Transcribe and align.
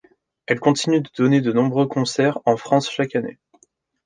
Elle 0.47 0.59
continue 0.59 1.01
de 1.01 1.11
donner 1.15 1.41
de 1.41 1.51
nombreux 1.53 1.85
concerts 1.87 2.39
en 2.47 2.57
France 2.57 2.89
chaque 2.89 3.15
année. 3.15 3.37